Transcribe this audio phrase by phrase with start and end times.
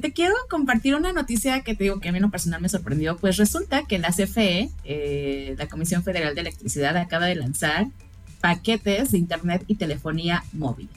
[0.00, 2.68] te quiero compartir una noticia que te digo que a mí en lo personal me
[2.68, 3.16] sorprendió.
[3.16, 7.86] Pues resulta que la CFE, eh, la Comisión Federal de Electricidad, acaba de lanzar
[8.40, 10.88] paquetes de internet y telefonía móvil.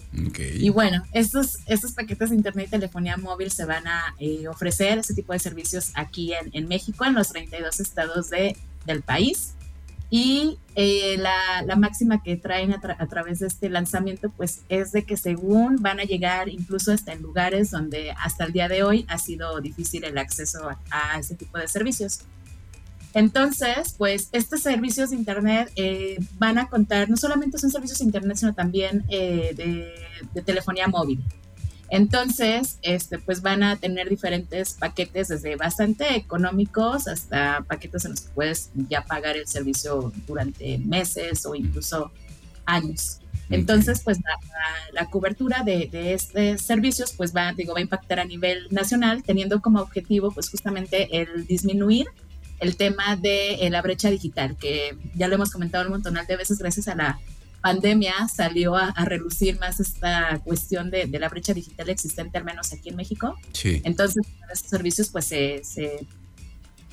[0.56, 5.00] Y bueno, estos, estos paquetes de internet y telefonía móvil se van a eh, ofrecer
[5.00, 9.54] ese tipo de servicios aquí en, en, México, en los 32 estados de, del país.
[10.10, 15.18] Y eh, la, máxima que traen a, través de este lanzamiento, pues es de que
[15.18, 19.20] según van a llegar incluso hasta en lugares donde hasta el día de hoy ha
[19.20, 22.26] sido difícil el acceso a, a ese tipo de servicios.
[23.14, 28.06] Entonces, pues estos servicios de Internet eh, van a contar, no solamente son servicios de
[28.06, 29.54] Internet, sino también eh,
[30.34, 31.24] de, telefonía móvil.
[31.92, 38.22] Entonces, este, pues van a tener diferentes paquetes, desde bastante económicos hasta paquetes en los
[38.22, 42.12] que puedes ya pagar el servicio durante meses o incluso
[42.66, 43.20] años.
[43.50, 47.82] Entonces, pues la, la, la cobertura de, de, estos servicios, pues va, digo, va a
[47.82, 52.08] impactar a nivel nacional, teniendo como objetivo, pues justamente el disminuir
[52.60, 56.38] el tema de eh, la brecha digital, que ya lo hemos comentado un montón de
[56.38, 57.20] veces, gracias a la
[57.62, 62.44] pandemia salió a, a relucir más esta cuestión de, de, la brecha digital existente, al
[62.44, 63.36] menos aquí en México.
[63.54, 63.82] Sí.
[63.84, 66.06] Entonces, estos servicios, pues se, se,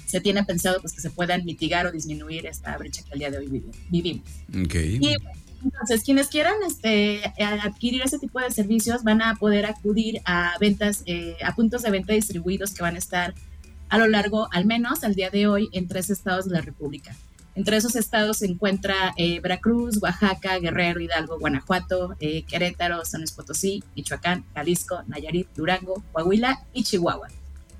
[0.06, 3.31] se, tiene pensado pues, que se puedan mitigar o disminuir esta brecha que al día
[3.31, 4.27] de hoy vivimos.
[4.64, 4.98] Okay.
[5.00, 5.17] Y
[5.64, 11.03] entonces, quienes quieran este, adquirir ese tipo de servicios van a poder acudir a ventas,
[11.06, 13.34] eh, a puntos de venta distribuidos que van a estar
[13.89, 17.17] a lo largo, al menos al día de hoy, en tres estados de la República.
[17.56, 23.32] Entre esos estados se encuentra eh, Veracruz, Oaxaca, Guerrero, Hidalgo, Guanajuato, eh, Querétaro, San Luis
[23.32, 27.28] Potosí, Michoacán, Jalisco, Nayarit, Durango, Coahuila y Chihuahua.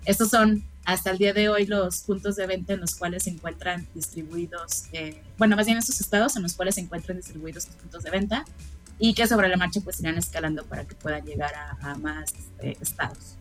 [0.07, 3.31] Estos son hasta el día de hoy los puntos de venta en los cuales se
[3.31, 7.77] encuentran distribuidos, eh, bueno, más bien esos estados en los cuales se encuentran distribuidos los
[7.77, 8.47] puntos de venta
[8.99, 13.37] y que sobre la marcha pues irán escalando para que puedan llegar a, más estados.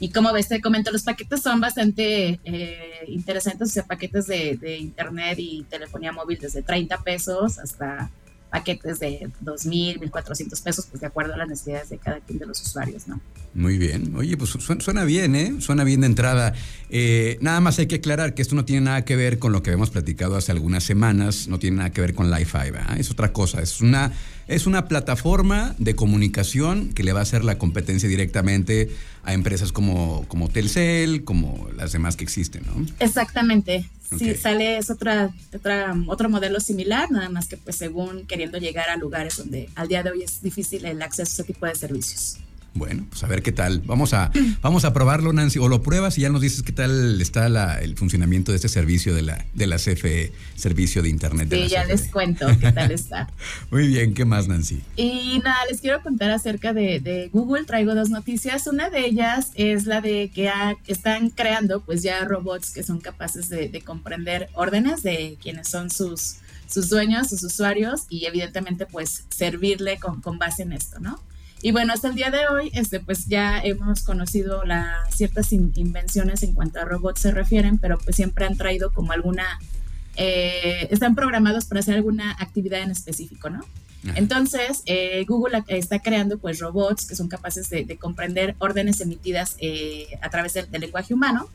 [0.00, 4.56] Y como ves, te comento, los paquetes son bastante eh, interesantes, o sea, paquetes de,
[4.56, 8.10] de, internet y telefonía móvil desde 30 pesos hasta
[8.50, 12.46] paquetes de 2.000, 1.400 pesos, pues de acuerdo a las necesidades de cada quien de
[12.46, 13.20] los usuarios, ¿no?
[13.54, 14.14] Muy bien.
[14.16, 15.54] Oye, pues suena bien, ¿eh?
[15.60, 16.54] Suena bien de entrada.
[16.90, 19.62] Eh, nada más hay que aclarar que esto no tiene nada que ver con lo
[19.62, 22.98] que habíamos platicado hace algunas semanas, no tiene nada que ver con Li-Fi, ¿verdad?
[22.98, 24.12] Es otra cosa, es una,
[24.46, 28.90] es una plataforma de comunicación que le va a hacer la competencia directamente
[29.24, 32.86] a empresas como, como Telcel, como las demás que existen, ¿no?
[33.00, 33.88] Exactamente.
[34.10, 34.34] Okay.
[34.34, 38.88] Sí, sale es otra, otra, otro modelo similar, nada más que pues según queriendo llegar
[38.88, 41.74] a lugares donde al día de hoy es difícil el acceso a ese tipo de
[41.74, 42.38] servicios.
[42.74, 43.80] Bueno, pues a ver qué tal.
[43.80, 44.30] Vamos a,
[44.62, 47.80] vamos a probarlo, Nancy, o lo pruebas y ya nos dices qué tal está la,
[47.80, 51.48] el funcionamiento de este servicio de la, de la CFE, servicio de Internet.
[51.50, 51.92] Sí, de la ya CFE.
[51.92, 53.28] les cuento qué tal está.
[53.70, 54.80] Muy bien, ¿qué más, Nancy?
[54.96, 57.64] Y nada, les quiero contar acerca de, de Google.
[57.64, 58.66] Traigo dos noticias.
[58.66, 63.00] Una de ellas es la de que ha, están creando pues ya robots que son
[63.00, 66.36] capaces de, de comprender órdenes de quienes son sus,
[66.68, 71.20] sus dueños, sus usuarios y evidentemente pues servirle con, con base en esto, ¿no?
[71.60, 75.72] Y bueno, hasta el día de hoy, este, pues ya hemos conocido la, ciertas in,
[75.74, 79.58] invenciones en cuanto a robots se refieren, pero pues siempre han traído como alguna,
[80.16, 83.60] eh, están programados para hacer alguna actividad en específico, ¿no?
[84.14, 89.56] Entonces, eh, Google está creando pues robots que son capaces de, de comprender órdenes emitidas
[89.58, 91.48] eh, a través del, del, lenguaje humano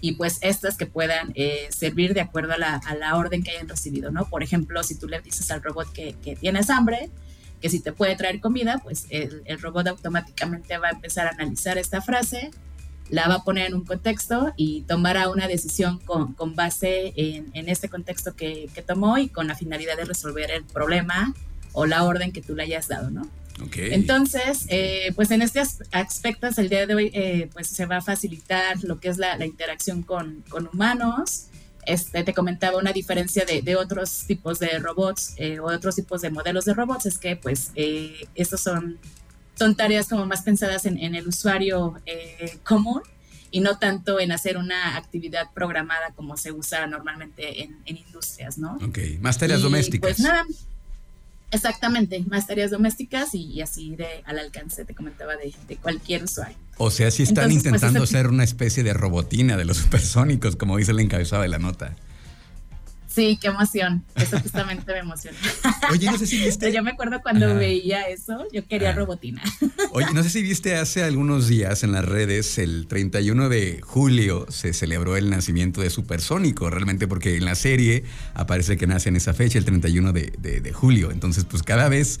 [0.00, 1.34] y pues estas que puedan
[1.68, 4.24] servir de acuerdo a la, a la, orden que hayan recibido, ¿no?
[4.24, 7.10] Por ejemplo, si tú le dices al robot que, que tienes hambre,
[7.60, 11.30] que si te puede traer comida, pues el, el, robot automáticamente va a empezar a
[11.30, 12.50] analizar esta frase,
[13.10, 17.50] la va a poner en un contexto y tomará una decisión con, con base en,
[17.54, 21.34] en, este contexto que, que, tomó y con la finalidad de resolver el problema
[21.72, 23.28] o la orden que tú le hayas dado, ¿no?
[23.66, 23.92] Okay.
[23.92, 25.60] Entonces, eh, pues en este
[25.92, 29.36] aspecto, el día de hoy, eh, pues se va a facilitar lo que es la,
[29.36, 31.46] la interacción con, con humanos,
[31.86, 36.22] este, te comentaba una diferencia de, de otros tipos de robots eh, o otros tipos
[36.22, 38.98] de modelos de robots es que pues eh, estos son,
[39.58, 43.02] son tareas como más pensadas en, en el usuario eh, común
[43.50, 48.58] y no tanto en hacer una actividad programada como se usa normalmente en, en industrias,
[48.58, 48.76] ¿no?
[48.76, 50.10] Ok, más tareas y, domésticas.
[50.10, 50.46] Pues nada,
[51.50, 56.56] Exactamente, más tareas domésticas y, así de al alcance, te comentaba, de, de cualquier usuario.
[56.76, 60.56] O sea, si están Entonces, intentando pues, ser una especie de robotina de los supersónicos,
[60.56, 61.96] como dice el encabezado de la nota.
[63.12, 64.04] Sí, qué emoción.
[64.14, 65.36] Eso justamente me emociona.
[65.90, 66.72] Oye, no sé si viste.
[66.72, 69.00] Yo me acuerdo cuando veía eso, yo quería Ajá.
[69.00, 69.42] robotina.
[69.92, 74.46] Oye, no sé si viste hace algunos días en las redes, el 31 de julio
[74.48, 78.04] se celebró el nacimiento de Supersónico, realmente porque en la serie
[78.34, 81.10] aparece que nace en esa fecha, el 31 de, de, de julio.
[81.10, 82.20] Entonces, pues cada vez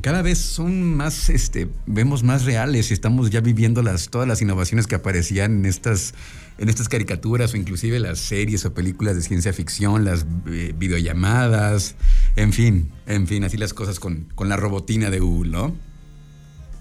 [0.00, 4.40] cada vez son más, este, vemos más reales y estamos ya viviendo las, todas las
[4.40, 6.14] innovaciones que aparecían en estas,
[6.58, 11.96] en estas caricaturas o inclusive las series o películas de ciencia ficción, las eh, videollamadas,
[12.36, 15.89] en fin, en fin, así las cosas con, con la robotina de Google, ¿no?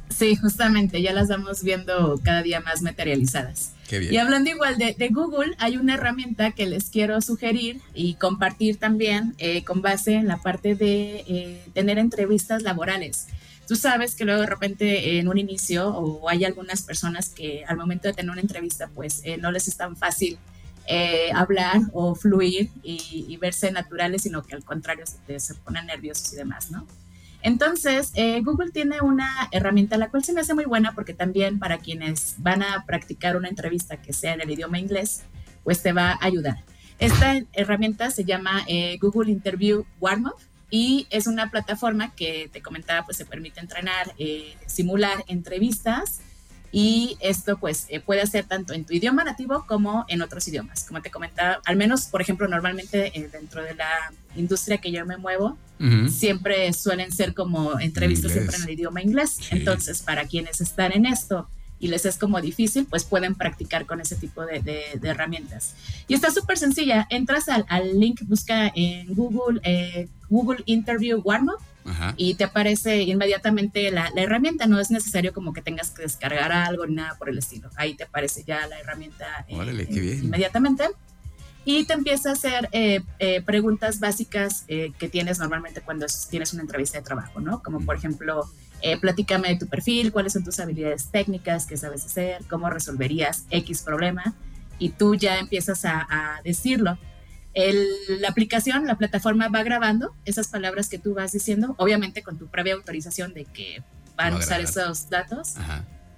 [0.10, 3.74] Sí, justamente, ya las vamos viendo cada día más materializadas.
[3.92, 9.34] Y hablando igual de, Google, hay una herramienta que les quiero sugerir y compartir también
[9.40, 13.28] eh, con base en la parte de eh, tener entrevistas laborales.
[13.68, 17.78] Tú sabes que luego de repente en un inicio o hay algunas personas que al
[17.78, 20.38] momento de tener una entrevista pues eh, no les es tan fácil
[21.36, 26.36] hablar o fluir y, verse naturales, sino que al contrario se, se ponen nerviosos y
[26.36, 26.88] demás, ¿no?
[27.42, 31.58] Entonces, eh, Google tiene una herramienta la cual se me hace muy buena porque también
[31.60, 35.24] para quienes van a practicar una entrevista que sea en el idioma inglés,
[35.64, 36.64] pues te va a ayudar.
[37.00, 40.36] Esta herramienta se llama eh, Google Interview Warm-Up
[40.70, 46.20] y es una plataforma que te comentaba, pues se permite entrenar, eh, simular entrevistas
[46.72, 50.84] y esto pues eh, puede hacer tanto en tu idioma nativo como en otros idiomas.
[50.84, 53.90] Como te comentaba, al menos, por ejemplo, normalmente eh, dentro de la
[54.36, 55.58] industria que yo me muevo,
[56.10, 59.38] siempre suelen ser como entrevistas siempre en el idioma inglés.
[59.50, 61.48] Entonces, para quienes están en esto
[61.80, 65.76] y les es como difícil, pues pueden practicar con ese tipo de, herramientas.
[66.08, 67.08] Y está súper sencilla.
[67.10, 71.22] Entras al, link, busca en Google, eh, Google Interview
[72.18, 74.68] Y te aparece inmediatamente la, herramienta.
[74.68, 77.70] No es necesario como que tengas que descargar algo ni nada por el estilo.
[77.76, 80.90] Ahí te aparece ya la herramienta eh, eh, inmediatamente.
[81.66, 83.02] Y te empieza a hacer eh,
[83.46, 87.62] preguntas básicas que tienes normalmente cuando tienes una entrevista de trabajo, ¿no?
[87.62, 88.50] Como por ejemplo,
[89.02, 93.84] platícame de tu perfil, cuáles son tus habilidades técnicas, qué sabes hacer, cómo resolverías X
[93.84, 94.34] problema.
[94.80, 96.98] Y tú ya empiezas a decirlo
[97.56, 102.48] la aplicación, la plataforma va grabando esas palabras que tú vas diciendo, obviamente con tu
[102.48, 103.84] previa autorización de que
[104.16, 105.56] van a usar esos datos.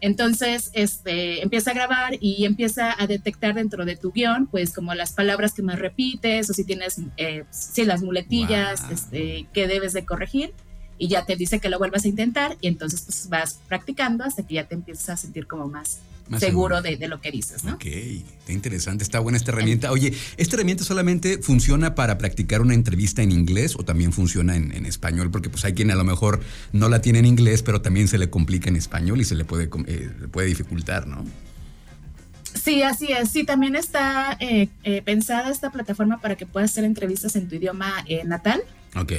[0.02, 4.96] Entonces, este, empieza a grabar y empieza a detectar dentro de tu guion, pues como
[4.96, 9.94] las palabras que más repites o si tienes, eh, si las muletillas, este, que debes
[9.94, 10.54] de corregir
[11.02, 14.46] y ya te dice que lo vuelvas a intentar y entonces pues vas practicando hasta
[14.46, 15.98] que ya te empiezas a sentir como más
[16.38, 17.74] seguro, De, lo que dices, ¿no?
[17.74, 19.92] Ok, está interesante, está buena esta herramienta.
[19.92, 24.86] Oye, ¿esta herramienta solamente funciona para practicar una entrevista en inglés o también funciona en,
[24.86, 25.32] español?
[25.32, 26.40] Porque pues hay quien a lo mejor
[26.72, 29.44] no la tiene en inglés, pero también se le complica en español y se le
[29.44, 31.26] puede, eh, puede dificultar, ¿no?
[32.64, 33.32] Sí, así es.
[33.32, 37.56] Sí, también está eh, eh, pensada esta plataforma para que puedas hacer entrevistas en tu
[37.56, 38.62] idioma natal.
[38.96, 39.14] Ok.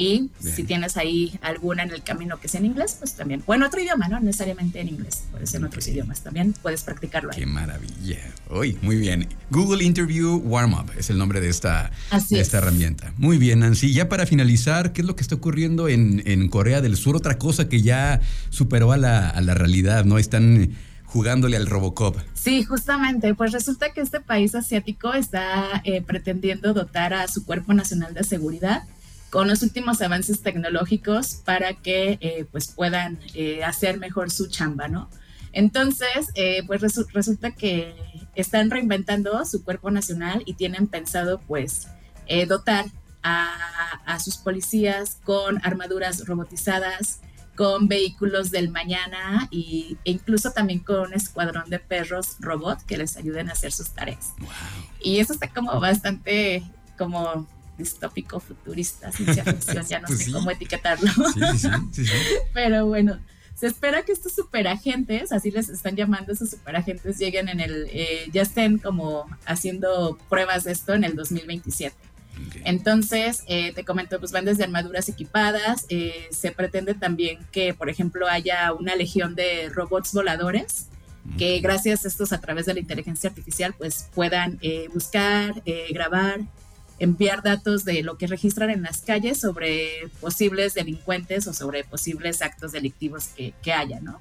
[0.00, 3.42] Y si tienes ahí alguna en el camino que sea en inglés, pues también.
[3.44, 4.18] O en otro idioma, ¿no?
[4.18, 7.40] Necesariamente en inglés, puede ser en otros idiomas también, puedes practicarlo ahí.
[7.40, 8.18] Qué maravilla.
[8.48, 9.28] Uy, muy bien.
[9.50, 11.90] Google Interview Warm Up es el nombre de esta,
[12.30, 13.12] esta herramienta.
[13.18, 13.92] Muy bien, Nancy.
[13.92, 17.14] Ya para finalizar, ¿qué es lo que está ocurriendo en, en Corea del Sur?
[17.14, 20.16] Otra cosa que ya superó a la, a la realidad, ¿no?
[20.16, 20.70] Están
[21.04, 22.16] jugándole al Robocop.
[22.32, 27.74] Sí, justamente, pues resulta que este país asiático está eh, pretendiendo dotar a su Cuerpo
[27.74, 28.84] Nacional de Seguridad
[29.30, 34.88] con los últimos avances tecnológicos para que eh, pues puedan eh, hacer mejor su chamba,
[34.88, 35.08] ¿no?
[35.52, 36.80] Entonces, eh, pues
[37.12, 37.94] resulta que
[38.34, 41.88] están reinventando su cuerpo nacional y tienen pensado pues
[42.46, 42.86] dotar
[43.24, 47.20] a, sus policías con armaduras robotizadas,
[47.56, 52.98] con vehículos del mañana y, e incluso también con un escuadrón de perros robot que
[52.98, 54.32] les ayuden a hacer sus tareas.
[55.02, 56.62] Y eso está como bastante
[56.96, 57.48] como
[57.80, 61.10] distópico, futurista, ciencia ficción, ya no pues sé cómo etiquetarlo.
[62.54, 63.18] Pero bueno,
[63.60, 68.26] se espera que estos superagentes, así les están llamando esos superagentes, lleguen en el, eh,
[68.32, 71.94] ya estén como haciendo pruebas de esto en el 2027.
[72.64, 77.90] Entonces, eh, te comento, pues van desde armaduras equipadas, eh, se pretende también que, por
[77.90, 80.86] ejemplo, haya una legión de robots voladores
[81.36, 84.58] que gracias a estos a través de la inteligencia artificial pues puedan
[84.94, 86.40] buscar, grabar,
[87.00, 92.42] enviar datos de lo que registran en las calles sobre posibles delincuentes o sobre posibles
[92.42, 94.20] actos delictivos que, que haya, ¿no?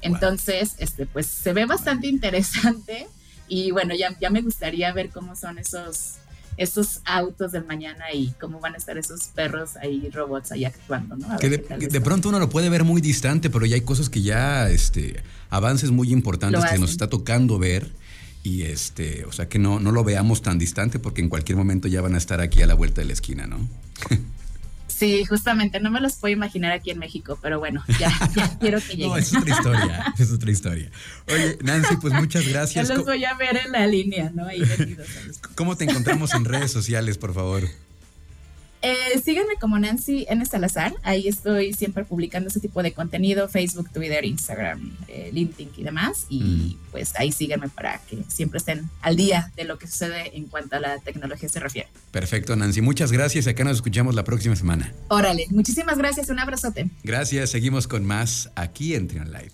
[0.00, 3.06] Entonces, este, pues se ve bastante interesante
[3.48, 6.14] y bueno, ya, ya me gustaría ver cómo son esos,
[6.56, 11.16] esos autos del mañana y cómo van a estar esos perros ahí, robots ahí actuando,
[11.16, 11.36] ¿no?
[11.38, 14.70] Que de, pronto uno lo puede ver muy distante, pero ya hay cosas que ya,
[14.70, 17.90] este, avances muy importantes que nos está tocando ver
[18.46, 21.88] y este, o sea que no, no lo veamos tan distante porque en cualquier momento
[21.88, 23.58] ya van a estar aquí a la vuelta de la esquina, ¿no?
[24.86, 28.08] Sí, justamente, no me los puedo imaginar aquí en México, pero bueno, ya,
[28.60, 29.08] quiero que lleguen.
[29.08, 30.90] No, es otra historia, es otra historia.
[31.26, 32.86] Oye, Nancy, pues muchas gracias.
[32.86, 34.46] Ya los voy a ver en la línea, ¿no?
[34.46, 34.62] Ahí
[35.56, 37.64] ¿Cómo te encontramos en redes sociales, por favor?
[38.82, 40.44] Eh, síganme como Nancy N.
[40.46, 40.94] Salazar.
[41.02, 46.26] Ahí estoy siempre publicando ese tipo de contenido: Facebook, Twitter, Instagram, eh, LinkedIn y demás.
[46.28, 46.78] Y mm.
[46.90, 50.76] pues ahí síganme para que siempre estén al día de lo que sucede en cuanto
[50.76, 51.88] a la tecnología se refiere.
[52.10, 52.80] Perfecto, Nancy.
[52.80, 53.46] Muchas gracias.
[53.46, 54.92] Acá nos escuchamos la próxima semana.
[55.08, 56.28] Órale, muchísimas gracias.
[56.30, 56.90] Un abrazote.
[57.02, 57.50] Gracias.
[57.50, 59.52] Seguimos con más aquí en Trion Live.